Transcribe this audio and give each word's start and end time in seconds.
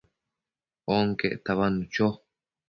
onquec 0.97 1.35
tabadnu 1.45 1.83
cho 1.93 2.07